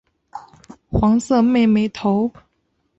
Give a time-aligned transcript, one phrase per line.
[0.89, 2.33] 黄色妹妹头。